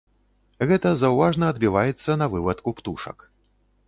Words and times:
Гэта 0.69 0.93
заўважна 1.01 1.49
адбіваецца 1.55 2.15
на 2.21 2.25
вывадку 2.37 2.69
птушак. 2.81 3.17